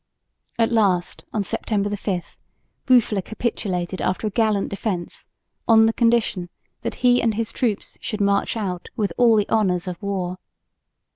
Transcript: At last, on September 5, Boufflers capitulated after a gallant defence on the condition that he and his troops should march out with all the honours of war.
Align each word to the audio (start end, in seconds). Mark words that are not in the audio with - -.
At 0.57 0.71
last, 0.71 1.25
on 1.31 1.43
September 1.43 1.95
5, 1.95 2.35
Boufflers 2.87 3.23
capitulated 3.23 4.01
after 4.01 4.25
a 4.25 4.31
gallant 4.31 4.69
defence 4.69 5.27
on 5.67 5.85
the 5.85 5.93
condition 5.93 6.49
that 6.81 6.95
he 7.05 7.21
and 7.21 7.35
his 7.35 7.51
troops 7.51 7.99
should 8.01 8.19
march 8.19 8.57
out 8.57 8.89
with 8.95 9.13
all 9.15 9.35
the 9.35 9.47
honours 9.47 9.87
of 9.87 10.01
war. 10.01 10.39